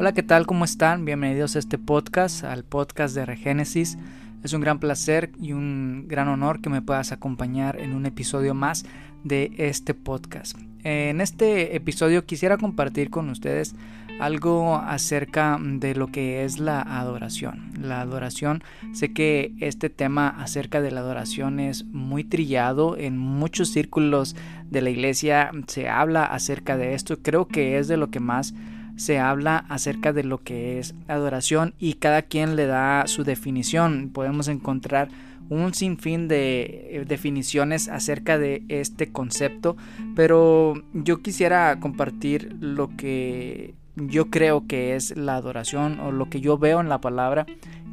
[0.00, 0.46] Hola, ¿qué tal?
[0.46, 1.04] ¿Cómo están?
[1.04, 3.98] Bienvenidos a este podcast, al podcast de Regénesis.
[4.44, 8.54] Es un gran placer y un gran honor que me puedas acompañar en un episodio
[8.54, 8.84] más
[9.24, 10.56] de este podcast.
[10.84, 13.74] En este episodio quisiera compartir con ustedes
[14.20, 17.72] algo acerca de lo que es la adoración.
[17.80, 18.62] La adoración,
[18.92, 24.36] sé que este tema acerca de la adoración es muy trillado en muchos círculos
[24.70, 27.20] de la iglesia se habla acerca de esto.
[27.20, 28.54] Creo que es de lo que más
[28.98, 34.10] se habla acerca de lo que es adoración y cada quien le da su definición.
[34.12, 35.08] Podemos encontrar
[35.48, 39.76] un sinfín de eh, definiciones acerca de este concepto,
[40.14, 46.40] pero yo quisiera compartir lo que yo creo que es la adoración o lo que
[46.40, 47.46] yo veo en la palabra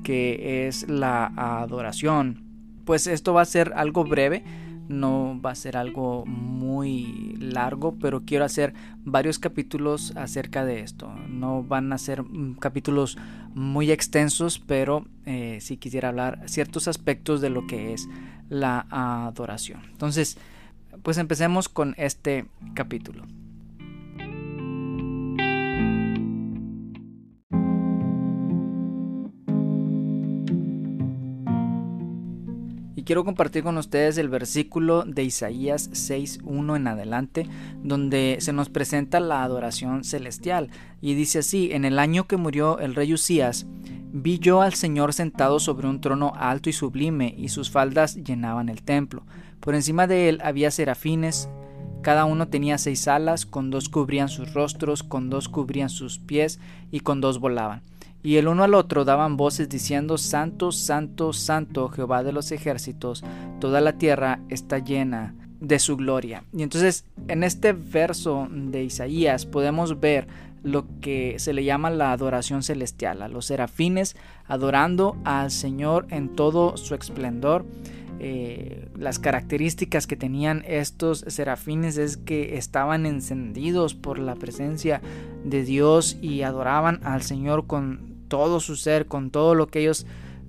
[0.03, 2.43] que es la adoración.
[2.83, 4.43] Pues esto va a ser algo breve
[4.87, 11.09] no va a ser algo muy largo, pero quiero hacer varios capítulos acerca de esto.
[11.29, 13.17] No van a ser mm, capítulos
[13.53, 18.07] muy extensos, pero eh, sí quisiera hablar ciertos aspectos de lo que es
[18.49, 19.81] la adoración.
[19.91, 20.37] Entonces,
[21.03, 23.25] pues empecemos con este capítulo.
[33.05, 37.47] Quiero compartir con ustedes el versículo de Isaías 6.1 en adelante,
[37.83, 40.69] donde se nos presenta la adoración celestial.
[41.01, 43.67] Y dice así, en el año que murió el rey Usías,
[44.11, 48.69] vi yo al Señor sentado sobre un trono alto y sublime, y sus faldas llenaban
[48.69, 49.23] el templo.
[49.59, 51.47] Por encima de él había serafines,
[52.01, 56.59] cada uno tenía seis alas, con dos cubrían sus rostros, con dos cubrían sus pies,
[56.91, 57.83] y con dos volaban
[58.25, 63.23] y el uno al otro daban voces diciendo, Santo, Santo, Santo, Jehová de los ejércitos,
[63.59, 66.43] toda la tierra está llena de su gloria.
[66.51, 70.27] Y entonces en este verso de Isaías podemos ver
[70.63, 74.15] lo que se le llama la adoración celestial, a los serafines
[74.47, 77.63] adorando al Señor en todo su esplendor.
[78.19, 84.99] Eh, las características que tenían estos serafines es que estaban encendidos por la presencia
[85.43, 90.05] de Dios y adoraban al Señor con todo su ser, con todo lo que ellos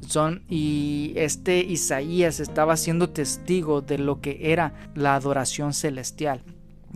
[0.06, 0.42] son.
[0.48, 6.42] Y este Isaías estaba siendo testigo de lo que era la adoración celestial.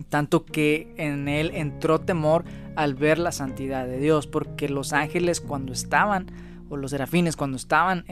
[0.09, 2.43] Tanto que en él entró temor
[2.75, 6.27] al ver la santidad de Dios, porque los ángeles cuando estaban,
[6.69, 8.05] o los serafines cuando estaban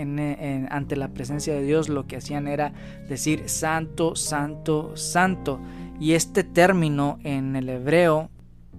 [0.70, 2.74] ante la presencia de Dios, lo que hacían era
[3.08, 5.62] decir santo, santo, santo.
[6.00, 8.30] Y este término en el hebreo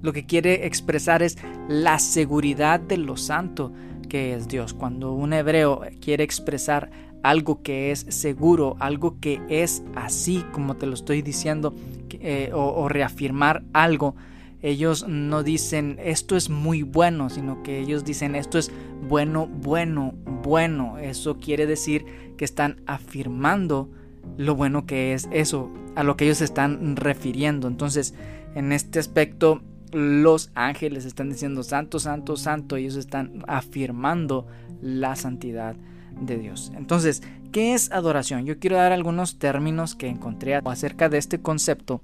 [0.03, 1.39] lo que quiere expresar es
[1.69, 3.73] la seguridad de lo santo
[4.09, 4.75] que es Dios.
[4.75, 6.91] Cuando un hebreo quiere expresar
[7.23, 11.75] algo que es seguro, algo que es así como te lo estoy diciendo,
[12.11, 14.15] eh, o, reafirmar algo,
[14.63, 18.71] ellos no dicen esto es muy bueno, sino que ellos dicen esto es
[19.09, 20.13] bueno, bueno,
[20.43, 20.99] bueno.
[20.99, 22.05] Eso quiere decir
[22.37, 23.89] que están afirmando
[24.37, 27.69] lo bueno que es eso, a lo que ellos están refiriendo.
[27.69, 28.15] Entonces,
[28.55, 29.63] en este aspecto,
[29.93, 34.47] los ángeles están diciendo santo, santo, santo, ellos están afirmando
[34.81, 35.77] la santidad
[36.21, 36.73] de Dios.
[36.77, 38.47] Entonces, ¿qué es adoración?
[38.47, 42.01] Yo quiero dar algunos términos que encontré acerca de este concepto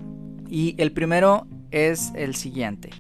[0.49, 2.91] y el primero es el siguiente.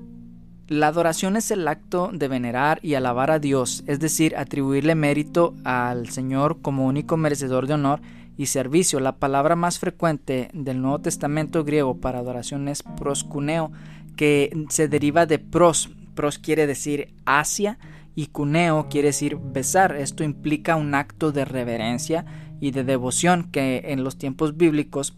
[0.69, 5.55] La adoración es el acto de venerar y alabar a Dios, es decir, atribuirle mérito
[5.63, 8.01] al Señor como único merecedor de honor
[8.37, 8.99] y servicio.
[8.99, 13.71] La palabra más frecuente del Nuevo Testamento griego para adoración es proscuneo,
[14.17, 15.91] que se deriva de pros.
[16.15, 17.79] Pros quiere decir hacia
[18.15, 19.95] y cuneo quiere decir besar.
[19.97, 22.25] Esto implica un acto de reverencia
[22.61, 25.17] y de devoción que en los tiempos bíblicos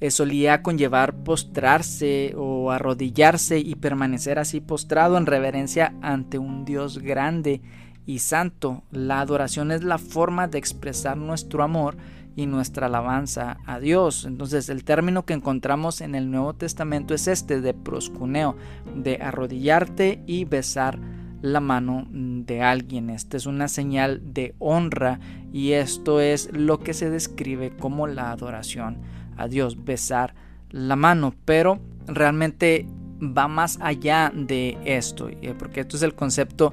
[0.00, 6.98] eh, solía conllevar postrarse o arrodillarse y permanecer así postrado en reverencia ante un Dios
[6.98, 7.60] grande
[8.04, 8.82] y santo.
[8.90, 11.96] La adoración es la forma de expresar nuestro amor
[12.36, 14.24] y nuestra alabanza a Dios.
[14.24, 18.56] Entonces el término que encontramos en el Nuevo Testamento es este de proscuneo,
[18.96, 20.98] de arrodillarte y besar
[21.42, 23.10] la mano de alguien.
[23.10, 25.20] Esta es una señal de honra
[25.52, 28.98] y esto es lo que se describe como la adoración
[29.36, 30.34] a Dios, besar
[30.70, 32.86] la mano, pero realmente
[33.20, 36.72] va más allá de esto, eh, porque esto es el concepto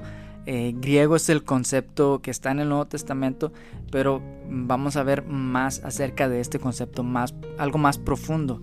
[0.52, 3.52] eh, griego es el concepto que está en el Nuevo Testamento,
[3.92, 8.60] pero vamos a ver más acerca de este concepto, más, algo más profundo.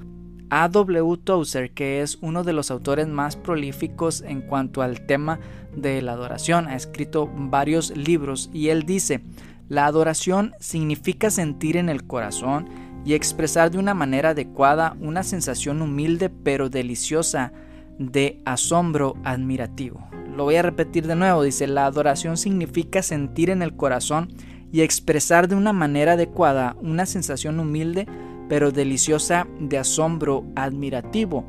[0.50, 1.16] A.W.
[1.24, 5.39] Tozer, que es uno de los autores más prolíficos en cuanto al tema
[5.78, 9.22] de la adoración, ha escrito varios libros y él dice,
[9.69, 12.68] la adoración significa sentir en el corazón
[13.06, 17.54] y expresar de una manera adecuada una sensación humilde pero deliciosa
[17.98, 20.06] de asombro admirativo
[20.38, 21.42] Lo voy a repetir de nuevo.
[21.42, 24.31] Dice, la adoración significa sentir en el corazón
[24.72, 28.06] y expresar de una manera adecuada una sensación humilde
[28.48, 31.48] pero deliciosa de asombro admirativo.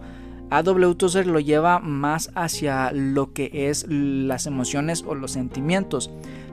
[0.48, 0.94] A.W.
[0.94, 6.10] Tozer lo lleva más hacia lo que es las emociones o los sentimientos.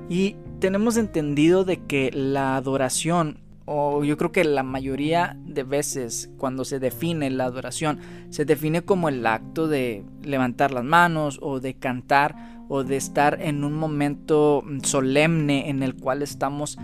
[0.10, 6.30] Y tenemos entendido de que la adoración o yo creo que la mayoría de veces
[6.38, 11.60] cuando se define la adoración, se define como el acto de levantar las manos o
[11.60, 16.78] de cantar o de estar en un momento solemne en el cual estamos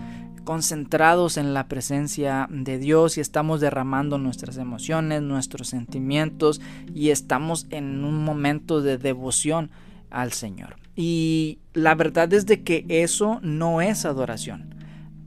[0.44, 6.62] concentrados en la presencia de Dios y estamos derramando nuestras emociones, nuestros sentimientos
[6.94, 9.70] y estamos en un momento de devoción
[10.10, 10.78] al Señor.
[10.96, 14.81] Y la verdad es de que eso no es adoración.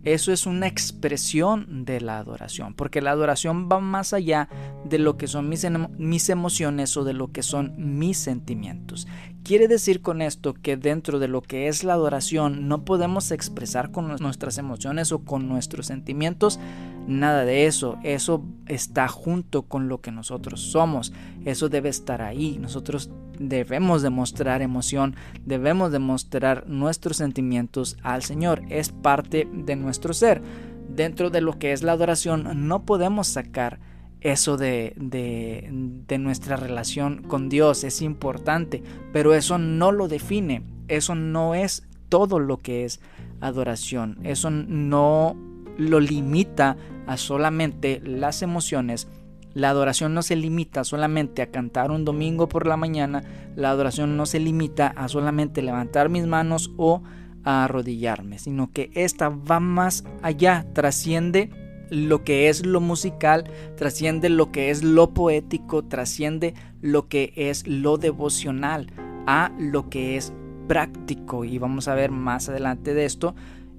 [0.05, 4.49] Eso es una expresión de la adoración, porque la adoración va más allá
[4.85, 5.67] de lo que son mis,
[5.99, 9.07] mis, emociones o de lo que son mis sentimientos.
[9.45, 13.91] Quiere decir con esto que dentro de lo que es la adoración no podemos expresar
[13.91, 16.59] con nuestras emociones o con nuestros sentimientos
[17.07, 17.99] nada de eso.
[18.05, 21.13] Eso está junto con lo que nosotros somos.
[21.45, 22.57] Eso debe estar ahí.
[22.59, 25.15] Nosotros debemos demostrar emoción,
[25.45, 28.63] debemos demostrar nuestros sentimientos al Señor.
[28.71, 30.41] Es parte de nuestro ser.
[30.89, 33.79] Dentro de lo que es la adoración no podemos sacar
[34.25, 37.85] eso de, de, nuestra relación con Dios.
[37.85, 38.83] Es importante,
[39.13, 40.65] pero eso no lo define.
[40.89, 43.01] Eso no es todo lo que es
[43.41, 44.19] adoración.
[44.25, 45.37] Eso no
[45.79, 46.77] lo limita
[47.07, 49.07] a solamente las emociones
[49.55, 53.23] la adoración no se limita solamente a cantar un domingo por la mañana,
[53.55, 57.05] la adoración no se limita a solamente levantar mis manos o
[57.45, 61.51] a arrodillarme, sino que esta va más allá, trasciende
[61.91, 63.45] lo que es lo musical,
[63.77, 68.93] trasciende lo que es lo poético, trasciende lo que es lo devocional,
[69.27, 70.33] a lo que es
[70.69, 71.45] práctico.
[71.45, 73.35] Y vamos a ver más adelante de esto,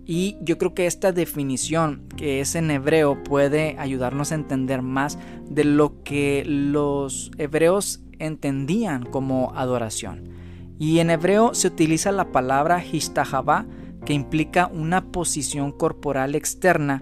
[0.05, 5.17] y yo creo que esta definición que es en hebreo puede ayudarnos a entender más
[5.49, 10.29] de lo que los hebreos entendían como adoración.
[10.77, 13.65] Y en hebreo se utiliza la palabra histahabá
[14.05, 17.01] que implica una posición corporal externa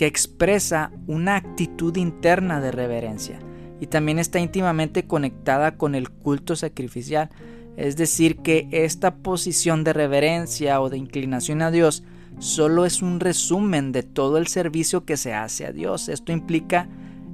[0.00, 3.38] que expresa una actitud interna de reverencia
[3.82, 7.28] y también está íntimamente conectada con el culto sacrificial.
[7.76, 12.02] Es decir, que esta posición de reverencia o de inclinación a Dios
[12.38, 16.08] solo es un resumen de todo el servicio que se hace a Dios.
[16.08, 16.88] Esto implica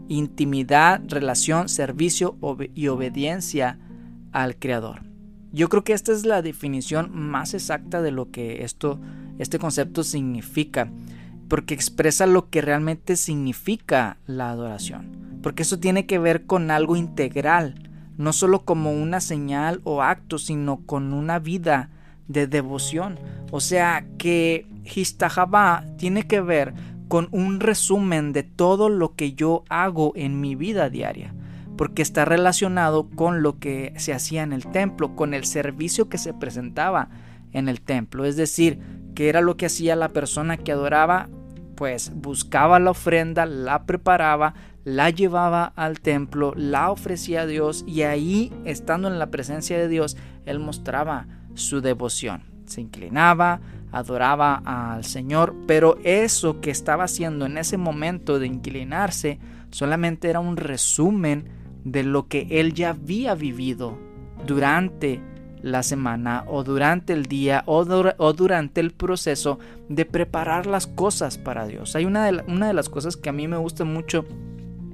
[0.09, 2.37] intimidad, relación, servicio
[2.75, 3.79] y obediencia
[4.33, 5.03] al Creador.
[5.53, 9.01] Yo creo que esta es la definición más exacta de lo que esto,
[9.39, 10.91] este concepto significa,
[11.49, 16.97] porque expresa lo que realmente significa la adoración, porque eso tiene que ver con algo
[16.97, 21.91] integral, no solo como una señal o acto, sino con una vida
[22.29, 23.19] de devoción.
[23.51, 26.75] O sea que Histahabá tiene que ver
[27.09, 31.35] con un resumen de todo lo que yo hago en mi vida diaria,
[31.77, 36.19] porque está relacionado con lo que se hacía en el templo, con el servicio que
[36.19, 37.09] se presentaba
[37.53, 38.25] en el templo.
[38.25, 38.81] Es decir,
[39.15, 41.29] que era lo que hacía la persona que adoraba,
[41.77, 48.03] pues buscaba la ofrenda, la preparaba, la llevaba al templo, la ofrecía a Dios y
[48.03, 52.43] ahí, estando en la presencia de Dios, él mostraba su devoción.
[52.67, 53.61] Se inclinaba,
[53.93, 59.39] adoraba al Señor, pero eso que estaba haciendo en ese momento de inclinarse
[59.71, 61.49] solamente era un resumen
[61.85, 63.99] de lo que él ya había vivido
[64.47, 65.21] durante
[65.67, 69.59] la semana o durante el día o, durante el proceso
[69.89, 71.97] de preparar las cosas para Dios.
[71.97, 74.25] Hay una de, una de las cosas que a mí me gusta mucho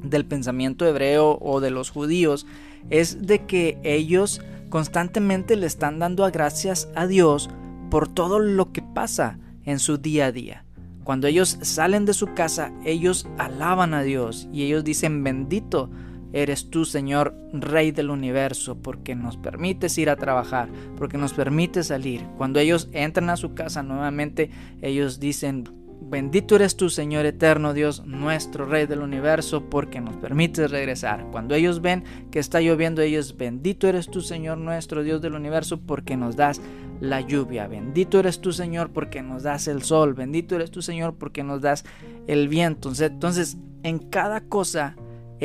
[0.02, 2.46] del pensamiento hebreo o de los judíos
[2.88, 7.50] es de que ellos constantemente le están dando gracias a Dios
[7.90, 10.64] por todo lo que pasa en su día a día.
[11.04, 15.90] Cuando ellos salen de su casa, ellos alaban a Dios y ellos dicen, bendito
[16.32, 21.88] eres tú, Señor, Rey del universo, porque nos permites ir a trabajar, porque nos permites
[21.88, 22.24] salir.
[22.36, 25.64] Cuando ellos entran a su casa nuevamente, ellos dicen,
[26.04, 31.26] Bendito eres tú, Señor eterno Dios, nuestro Rey del universo, porque nos permites regresar.
[31.30, 35.80] Cuando ellos ven que está lloviendo, ellos, bendito eres tú, Señor nuestro Dios del universo,
[35.80, 36.60] porque nos das
[37.00, 37.66] la lluvia.
[37.66, 40.12] Bendito eres tú, Señor, porque nos das el sol.
[40.12, 41.84] Bendito eres tú, Señor, porque nos das
[42.26, 42.92] el viento.
[42.98, 44.96] Entonces, en cada cosa,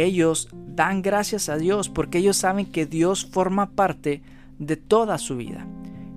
[0.04, 4.22] ellos dan gracias a Dios, porque ellos saben que Dios forma parte
[4.60, 5.68] de toda su vida.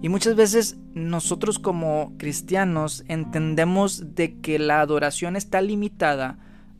[0.02, 6.38] Y muchas veces nosotros como cristianos entendemos de que la adoración está limitada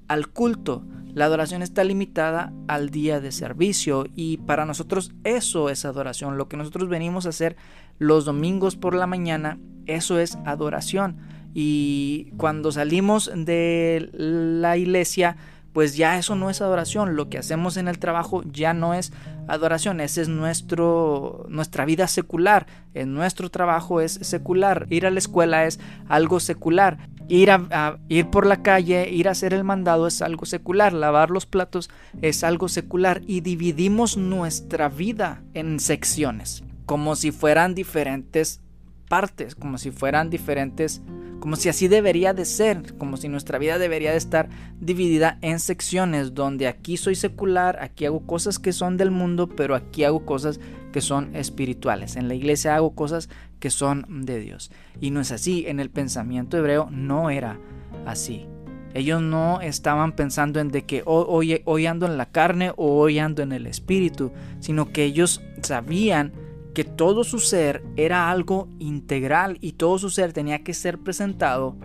[0.09, 5.85] al culto, La adoración está limitada al día de servicio y para nosotros eso es
[5.85, 6.38] adoración.
[6.38, 7.57] Lo que nosotros venimos a hacer
[7.99, 11.16] los domingos por la mañana, eso es adoración.
[11.52, 15.37] Y cuando salimos de la iglesia,
[15.73, 17.17] pues ya eso no es adoración.
[17.17, 19.12] Lo que hacemos en el trabajo ya no es
[19.47, 20.00] adoración.
[20.00, 22.67] Esa es nuestro, nuestra vida secular.
[22.95, 24.87] En nuestro trabajo es secular.
[24.91, 27.09] Ir a la escuela es algo secular.
[27.29, 30.93] Ir, a, ir por la calle, ir a hacer el mandado es algo secular.
[30.93, 31.89] Lavar los platos
[32.21, 33.23] es algo secular.
[33.27, 36.65] Y dividimos nuestra vida en secciones.
[36.87, 38.61] Como si fueran diferentes
[39.09, 39.55] partes.
[39.55, 41.00] Como si fueran diferentes
[41.40, 44.49] como si así debería de ser, como si nuestra vida debería de estar
[44.80, 49.75] dividida en secciones donde aquí soy secular, aquí hago cosas que son del mundo, pero
[49.75, 50.61] aquí hago cosas
[50.92, 52.16] que son espirituales.
[52.16, 53.28] En la iglesia hago cosas
[53.59, 54.70] que son de Dios.
[55.00, 57.59] Y no es así, en el pensamiento hebreo no era
[58.06, 58.47] así.
[58.92, 63.18] Ellos no estaban pensando en de que hoy, hoy ando en la carne o hoy
[63.18, 66.32] ando en el espíritu, sino que ellos sabían
[66.75, 71.77] que todo su ser era algo integral y todo su ser tenía que ser presentado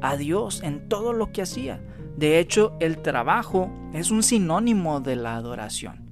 [0.00, 1.80] a Dios en todo lo que hacía.
[2.16, 6.02] De hecho, el trabajo es un sinónimo de la adoración.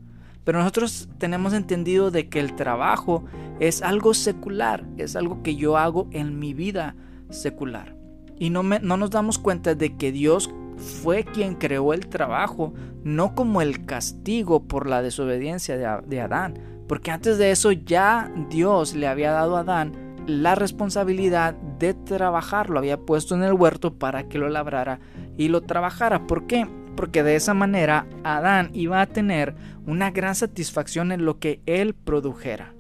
[0.44, 3.24] Pero nosotros tenemos entendido de que el trabajo
[3.58, 6.96] es algo secular, es algo que yo hago en mi vida
[7.28, 7.96] secular.
[8.38, 12.72] Y no, no nos damos cuenta de que Dios fue quien creó el trabajo,
[13.04, 18.32] no como el castigo por la desobediencia de, de Adán, porque antes de eso ya
[18.50, 23.52] Dios le había dado a Adán la responsabilidad de trabajar, lo había puesto en el
[23.52, 24.98] huerto para que lo labrara
[25.36, 26.26] y lo trabajara.
[26.26, 26.66] ¿Por qué?
[26.96, 29.54] Porque de esa manera Adán iba a tener
[29.86, 32.74] una gran satisfacción en lo que él produjera,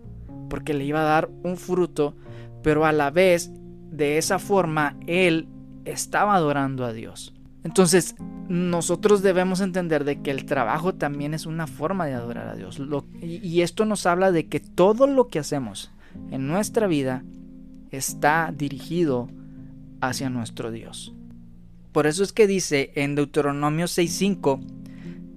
[0.48, 2.16] porque le iba a dar un fruto,
[2.64, 3.52] pero a la vez
[3.92, 5.46] de esa forma él
[5.84, 7.32] estaba adorando a Dios.
[7.62, 8.14] Entonces,
[8.48, 12.80] nosotros debemos entender de que el trabajo también es una forma de adorar a Dios.
[13.22, 15.92] y esto nos habla de que todo lo que hacemos
[16.30, 17.22] en nuestra vida
[17.90, 19.28] está dirigido
[20.00, 21.14] hacia nuestro Dios.
[21.92, 24.60] Por eso es que dice en Deuteronomio 6:5,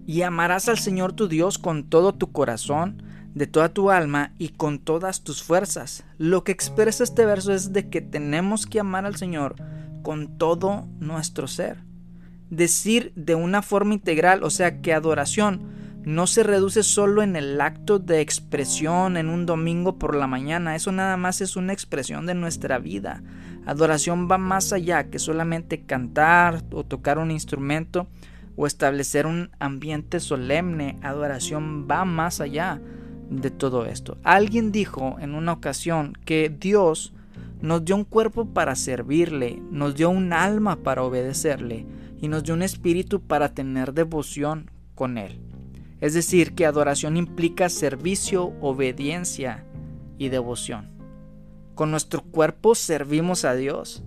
[0.05, 3.03] y amarás al Señor tu Dios con todo tu corazón,
[3.33, 6.03] de toda tu alma y con todas tus fuerzas.
[6.17, 9.55] Lo que expresa este verso es de que tenemos que amar al Señor
[10.03, 11.92] con todo nuestro ser
[12.55, 15.61] decir de una forma integral, o sea que adoración
[16.05, 20.75] no se reduce solo en el acto de expresión en un domingo por la mañana,
[20.75, 23.23] eso nada más es una expresión de nuestra vida.
[23.65, 28.07] Adoración va más allá que solamente cantar o tocar un instrumento
[28.57, 30.97] o establecer un ambiente solemne.
[31.01, 32.81] Adoración va más allá
[33.29, 34.17] de todo esto.
[34.23, 37.13] Alguien dijo en una ocasión que Dios
[37.61, 41.85] nos dio un cuerpo para servirle, nos dio un alma para obedecerle
[42.23, 45.41] y nos dio un espíritu para tener devoción con Él.
[45.99, 49.65] Es decir, que adoración implica servicio, obediencia
[50.17, 50.89] y devoción.
[51.75, 54.05] Con nuestro cuerpo servimos a Dios.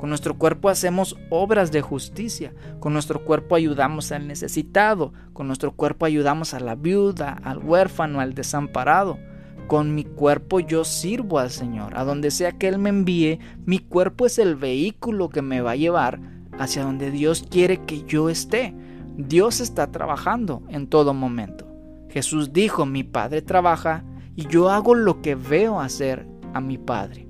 [0.00, 2.54] Con nuestro cuerpo hacemos obras de justicia.
[2.80, 5.12] Con nuestro cuerpo ayudamos al necesitado.
[5.34, 9.18] Con nuestro cuerpo ayudamos a la viuda, al huérfano, al desamparado.
[9.66, 11.98] Con mi cuerpo yo sirvo al Señor.
[11.98, 15.72] A donde sea que Él me envíe, mi cuerpo es el vehículo que me va
[15.72, 18.74] a llevar hacia donde Dios quiere que yo esté.
[19.16, 21.66] Dios está trabajando en todo momento.
[22.10, 24.04] Jesús dijo, mi Padre trabaja
[24.36, 27.28] y yo hago lo que veo hacer a mi Padre.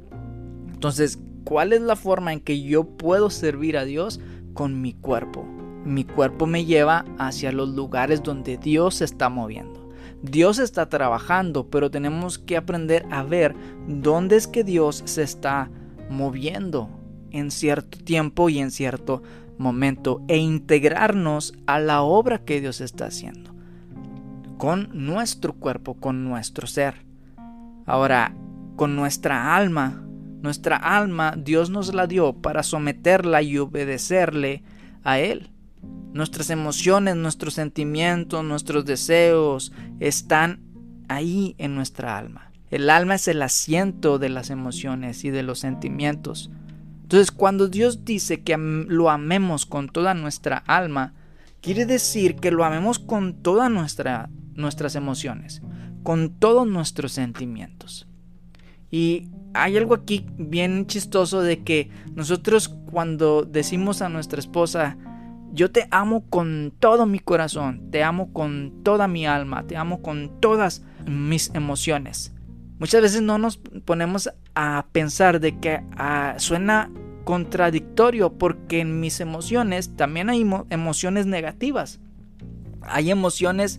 [0.73, 4.21] Entonces, ¿cuál es la forma en que yo puedo servir a Dios?
[4.55, 5.45] Con mi cuerpo.
[5.85, 9.89] Mi cuerpo me lleva hacia los lugares donde Dios se está moviendo.
[10.23, 13.55] Dios está trabajando, pero tenemos que aprender a ver
[13.87, 15.71] dónde es que Dios se está
[16.11, 16.91] moviendo
[17.31, 19.23] en cierto tiempo y en cierto
[19.59, 23.59] momento e integrarnos a la obra que Dios está haciendo
[24.59, 27.07] con nuestro cuerpo, con nuestro ser.
[27.87, 28.35] Ahora,
[28.77, 30.05] con nuestra alma,
[30.43, 34.63] nuestra alma Dios nos la dio para someterla y obedecerle
[35.05, 35.51] a Él.
[36.13, 40.61] Nuestras emociones, nuestros sentimientos, nuestros deseos están
[41.09, 42.51] ahí en nuestra alma.
[42.71, 46.51] El alma es el asiento de las emociones y de los sentimientos.
[47.09, 51.15] Entonces, cuando Dios dice que lo amemos con toda nuestra alma,
[51.63, 55.63] quiere decir que lo amemos con todas nuestra, nuestras emociones,
[56.03, 58.07] con todos nuestros sentimientos.
[58.91, 64.99] Y hay algo aquí bien chistoso de que nosotros cuando decimos a nuestra esposa,
[65.55, 70.03] yo te amo con todo mi corazón, te amo con toda mi alma, te amo
[70.03, 72.35] con todas mis emociones.
[72.79, 74.29] Muchas veces no nos ponemos
[74.61, 76.91] a pensar de que ah, suena
[77.23, 82.01] contradictorio porque en mis emociones también hay emociones negativas.
[82.81, 83.79] Hay emociones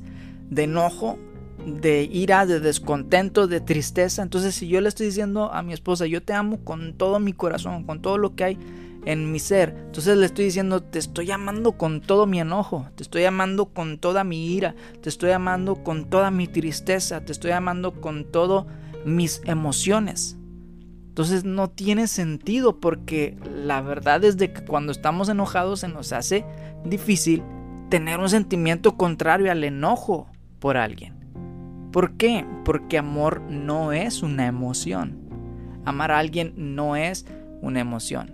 [0.50, 1.20] de enojo,
[1.66, 4.22] de ira, de descontento, de tristeza.
[4.22, 7.34] Entonces si yo le estoy diciendo a mi esposa, yo te amo con todo mi
[7.34, 8.58] corazón, con todo lo que hay
[9.04, 13.04] en mi ser, entonces le estoy diciendo, te estoy amando con todo mi enojo, te
[13.04, 17.52] estoy amando con toda mi ira, te estoy amando con toda mi tristeza, te estoy
[17.52, 18.68] amando con todo
[19.06, 20.39] mis emociones.
[21.20, 26.14] Entonces no tiene sentido porque la verdad es de que cuando estamos enojados se nos
[26.14, 26.46] hace
[26.86, 27.44] difícil
[27.90, 31.16] tener un sentimiento contrario al enojo por alguien.
[31.92, 32.46] ¿Por qué?
[32.64, 35.20] Porque amor no es una emoción.
[35.84, 37.26] Amar a alguien no es
[37.62, 38.34] una emoción.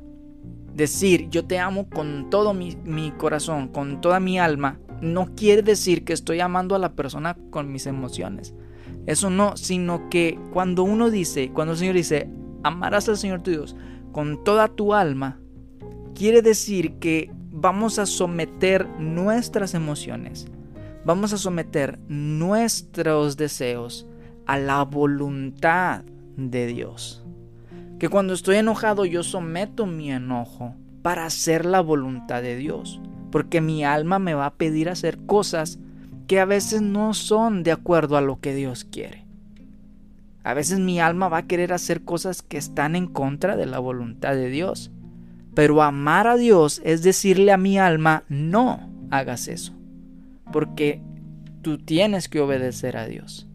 [0.75, 6.05] Decir yo te amo con todo mi, corazón, con toda mi alma, no quiere decir
[6.05, 8.53] que estoy amando a la persona con mis emociones.
[9.07, 12.29] Eso no, sino que cuando uno dice, cuando el Señor dice,
[12.65, 13.75] amarás al Señor tu Dios
[14.11, 15.39] con toda tu alma,
[16.15, 20.47] quiere decir que vamos a someter nuestras emociones,
[21.05, 24.07] vamos a someter nuestros deseos
[24.47, 26.03] a la voluntad
[26.37, 27.23] de Dios.
[27.99, 32.99] Que cuando estoy enojado yo someto mi enojo para hacer la voluntad de Dios.
[33.31, 35.79] Porque mi alma me va a pedir hacer cosas
[36.27, 39.24] que a veces no son de acuerdo a lo que Dios quiere.
[40.45, 43.79] A veces mi alma va a querer hacer cosas que están en contra de la
[43.79, 44.91] voluntad de Dios.
[45.53, 49.75] Pero amar a Dios es decirle a mi alma, no hagas eso
[50.51, 51.01] porque
[51.61, 53.47] tú tienes que obedecer a Dios.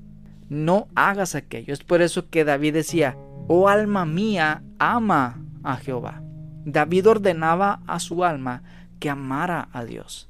[0.49, 1.73] No hagas aquello.
[1.73, 3.17] Es por eso que David decía,
[3.49, 6.23] oh alma mía, ama a Jehová.
[6.65, 8.63] David ordenaba a su alma
[8.99, 10.29] que amara a Dios.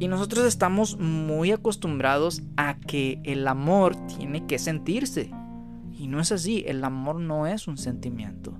[0.00, 5.30] Y nosotros estamos muy acostumbrados a que el amor tiene que sentirse.
[5.96, 8.52] Y no es así, el amor no es un sentimiento.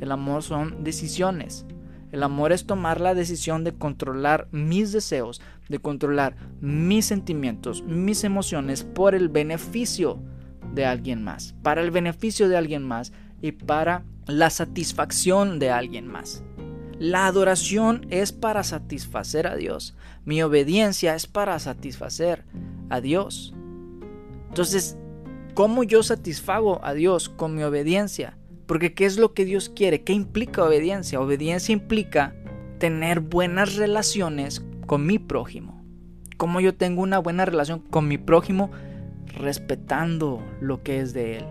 [0.00, 1.66] El amor son decisiones.
[2.12, 8.24] El amor es tomar la decisión de controlar mis deseos, de controlar mis sentimientos, mis
[8.24, 10.18] emociones por el beneficio
[10.74, 16.06] de alguien más, para el beneficio de alguien más y para la satisfacción de alguien
[16.06, 16.42] más.
[16.98, 19.94] La adoración es para satisfacer a Dios.
[20.24, 22.44] Mi obediencia es para satisfacer
[22.90, 23.54] a Dios.
[24.48, 24.96] Entonces,
[25.58, 28.38] ¿cómo yo satisfago a Dios con mi obediencia?
[28.66, 30.04] Porque ¿qué es lo que Dios quiere?
[30.04, 31.20] ¿Qué implica obediencia?
[31.20, 32.36] Obediencia implica
[32.78, 35.82] tener buenas relaciones con mi prójimo.
[36.36, 38.70] Como yo tengo una buena relación con mi prójimo,
[39.34, 41.44] respetando lo que es de él,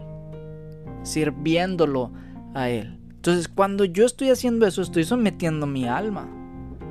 [1.03, 2.13] sirviéndolo
[2.53, 3.01] a él.
[3.09, 6.29] Entonces, cuando yo estoy haciendo eso, estoy sometiendo mi alma,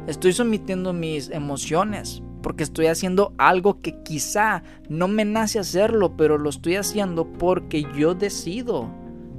[0.07, 6.39] estoy sometiendo mis emociones, porque estoy haciendo algo que quizá no me nace hacerlo, pero
[6.39, 8.89] lo estoy haciendo porque yo decido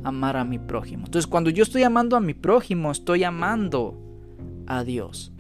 [0.03, 1.05] amar a mi prójimo.
[1.05, 3.97] Entonces cuando yo estoy amando a mi prójimo, estoy amando
[4.67, 5.31] a Dios.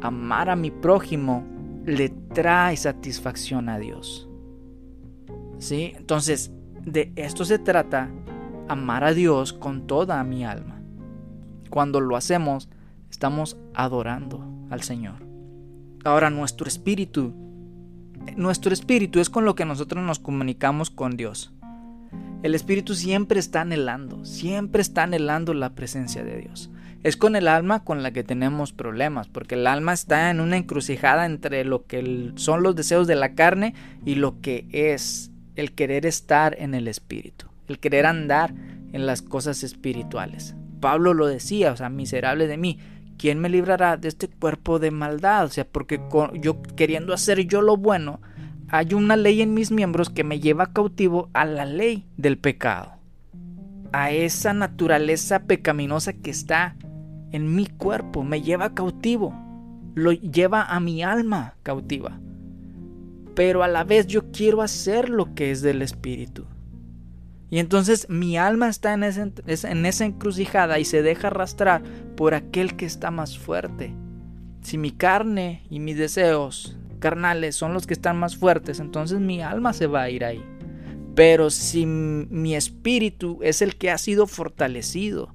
[0.00, 1.42] Amar a mi prójimo
[1.84, 4.28] le trae satisfacción a Dios.
[5.58, 5.94] ¿Sí?
[5.96, 6.52] Entonces,
[6.84, 8.12] de esto se trata,
[8.68, 10.80] amar a Dios con toda mi alma.
[11.68, 12.68] Cuando lo hacemos,
[13.10, 15.31] estamos adorando al Señor.
[16.04, 17.32] Ahora nuestro espíritu,
[18.36, 21.52] nuestro espíritu es con lo que nosotros nos comunicamos con Dios.
[22.42, 26.70] El espíritu siempre está anhelando, siempre está anhelando la presencia de Dios.
[27.04, 30.56] Es con el alma con la que tenemos problemas, porque el alma está en una
[30.56, 35.72] encrucijada entre lo que son los deseos de la carne y lo que es el
[35.72, 38.54] querer estar en el espíritu, el querer andar
[38.92, 40.56] en las cosas espirituales.
[40.80, 42.78] Pablo lo decía, o sea, miserable de mí,
[43.22, 45.44] ¿quién me librará de este cuerpo de maldad?
[45.44, 46.00] O sea, porque
[46.40, 48.20] yo queriendo hacer yo lo bueno,
[48.66, 52.94] hay una ley en mis miembros que me lleva cautivo a la ley del pecado,
[53.92, 56.74] a esa naturaleza pecaminosa que está
[57.30, 59.32] en mi cuerpo, me lleva cautivo,
[59.94, 62.18] lo lleva a mi alma cautiva.
[63.36, 66.44] Pero a la vez yo quiero hacer lo que es del Espíritu.
[67.52, 71.82] Y entonces mi alma está en, esa encrucijada y se deja arrastrar
[72.16, 73.94] por aquel que está más fuerte.
[74.62, 79.42] Si mi carne y mis deseos carnales son los que están más fuertes, entonces mi
[79.42, 80.42] alma se va a ir ahí.
[81.14, 85.34] Pero si mi espíritu es el que ha sido fortalecido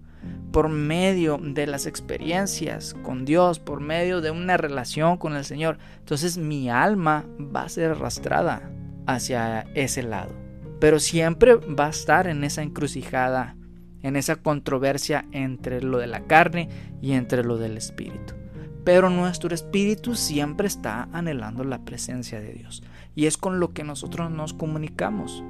[0.51, 5.77] por medio de las experiencias con Dios, por medio de una relación con el Señor,
[5.99, 8.71] entonces mi alma va a ser arrastrada
[9.05, 10.46] hacia ese lado.
[10.79, 13.55] Pero siempre va a estar en esa encrucijada,
[14.01, 16.69] en esa controversia entre lo de la carne
[17.01, 18.35] y entre lo del espíritu
[18.87, 22.81] pero nuestro espíritu siempre está anhelando la presencia de Dios.
[23.15, 25.43] Y es con lo que nosotros nos comunicamos.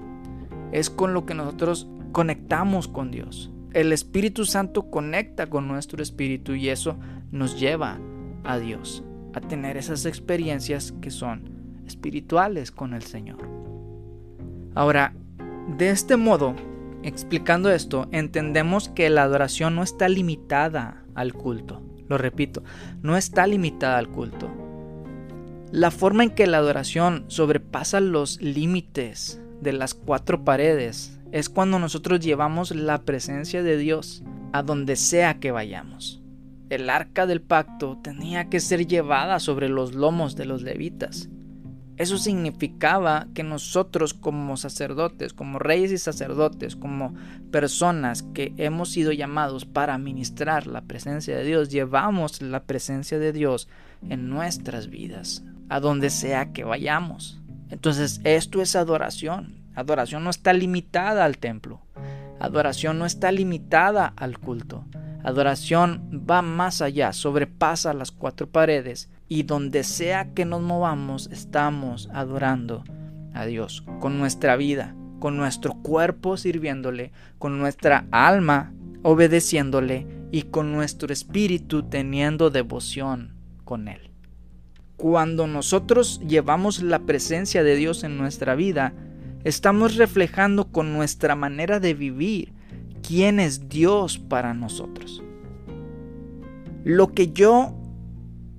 [0.72, 3.52] Es con lo que nosotros conectamos con Dios.
[3.74, 6.98] El Espíritu Santo conecta con nuestro espíritu y eso
[7.30, 8.00] nos lleva
[8.44, 9.04] a Dios,
[9.36, 13.57] a tener esas experiencias que son espirituales con el Señor.
[14.78, 15.12] Ahora,
[15.76, 16.54] de este modo,
[17.02, 21.82] explicando esto, entendemos que la adoración no está limitada al culto.
[22.08, 22.64] Lo repito,
[23.02, 24.52] no está limitada al culto.
[25.72, 31.80] La forma en que la adoración sobrepasa los límites de las cuatro paredes es cuando
[31.80, 34.22] nosotros llevamos la presencia de Dios
[34.54, 36.22] a donde sea que vayamos.
[36.70, 41.30] El arca del pacto tenía que ser llevada sobre los lomos de los levitas.
[41.98, 47.16] Eso significaba que nosotros como sacerdotes, como reyes y sacerdotes, como
[47.52, 53.34] personas que hemos sido llamados para ministrar la presencia de Dios, llevamos la presencia de
[53.34, 53.68] Dios
[54.08, 57.42] en nuestras vidas, a donde sea que vayamos.
[57.72, 59.56] Entonces esto es adoración.
[59.74, 61.82] Adoración no está limitada al templo.
[62.40, 64.86] Adoración no está limitada al culto.
[65.24, 72.10] Adoración va más allá, sobrepasa las cuatro paredes y donde sea que nos movamos estamos
[72.14, 72.84] adorando
[73.34, 80.72] a Dios con nuestra vida, con nuestro cuerpo sirviéndole, con nuestra alma obedeciéndole y con
[80.72, 84.12] nuestro espíritu teniendo devoción con Él.
[84.98, 88.94] Cuando nosotros llevamos la presencia de Dios en nuestra vida,
[89.44, 92.54] estamos reflejando con nuestra manera de vivir
[93.08, 95.24] quién es Dios para nosotros.
[96.84, 97.76] Lo que yo,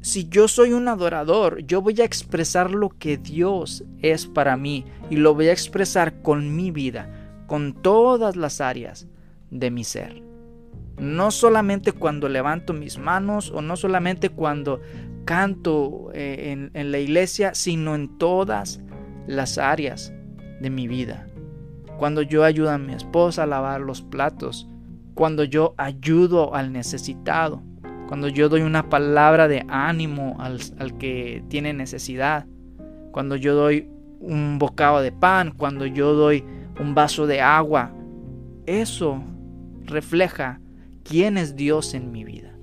[0.08, 4.84] si yo soy un adorador, yo voy a expresar lo que Dios es para mí
[5.10, 7.10] y lo voy a expresar con mi vida,
[7.46, 9.06] con todas las áreas
[9.50, 10.22] de mi ser.
[10.98, 14.80] No solamente cuando levanto mis manos o no solamente cuando
[15.24, 18.80] canto eh, en, en la iglesia, sino en todas
[19.26, 20.12] las áreas
[20.60, 21.28] de mi vida
[21.98, 24.68] cuando yo ayudo a mi esposa a lavar los platos,
[25.14, 27.60] cuando yo ayudo al necesitado,
[28.08, 32.46] cuando yo doy una palabra de ánimo al, que tiene necesidad,
[33.12, 33.86] cuando yo doy
[34.18, 36.42] un bocado de pan, cuando yo doy
[36.80, 37.92] un vaso de agua.
[38.64, 39.22] Eso
[39.84, 40.58] refleja
[41.04, 42.54] quién es Dios en mi vida.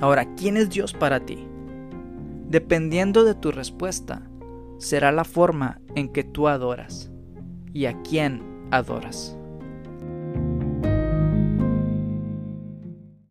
[0.00, 1.46] Ahora, ¿quién es Dios para ti?
[2.48, 4.22] Dependiendo de tu respuesta,
[4.78, 7.12] será la forma en que tú adoras
[7.74, 9.36] y a quién adoras.